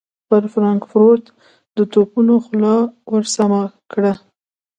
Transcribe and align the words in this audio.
پر 0.27 0.43
فرانکفورټ 0.53 1.23
د 1.77 1.77
توپونو 1.93 2.35
خوله 2.45 2.75
ور 3.11 3.23
سمهکړه. 3.35 4.13